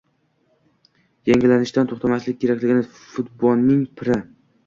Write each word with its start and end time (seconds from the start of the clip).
yangilanishdan 1.31 1.91
to‘xtamaslik 1.91 2.41
kerakligini 2.45 2.87
futbolning 3.01 3.87
“piri” 4.01 4.17